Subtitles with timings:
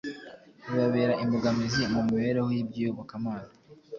[0.67, 3.51] bibabera imbogamizi mu mibereho y’iby’iyobokamana